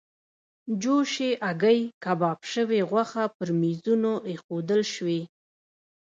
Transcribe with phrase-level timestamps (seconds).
[0.81, 5.21] جوشې هګۍ، کباب شوې غوښه پر میزونو ایښودل شوې.